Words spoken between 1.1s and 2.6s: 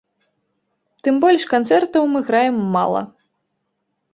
больш, канцэртаў мы граем